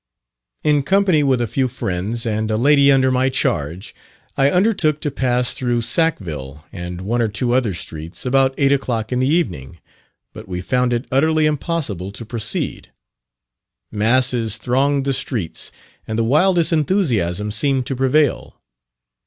In 0.63 0.81
company 0.81 1.21
with 1.21 1.41
a 1.41 1.45
few 1.47 1.67
friends, 1.67 2.25
and 2.25 2.49
a 2.49 2.57
lady 2.57 2.91
under 2.91 3.11
my 3.11 3.29
charge, 3.29 3.93
I 4.35 4.49
undertook 4.49 4.99
to 5.01 5.11
pass 5.11 5.53
through 5.53 5.81
Sackville 5.81 6.65
and 6.71 7.01
one 7.01 7.21
or 7.21 7.27
two 7.27 7.51
other 7.53 7.75
streets, 7.75 8.25
about 8.25 8.55
eight 8.57 8.71
o'clock 8.71 9.11
in 9.11 9.19
the 9.19 9.27
evening, 9.29 9.77
but 10.33 10.47
we 10.47 10.59
found 10.59 10.91
it 10.91 11.05
utterly 11.11 11.45
impossible 11.45 12.11
to 12.13 12.25
proceed. 12.25 12.91
Masses 13.91 14.57
thronged 14.57 15.05
the 15.05 15.13
streets, 15.13 15.71
and 16.07 16.17
the 16.17 16.23
wildest 16.23 16.73
enthusiasm 16.73 17.51
seemed 17.51 17.85
to 17.85 17.95
prevail. 17.95 18.59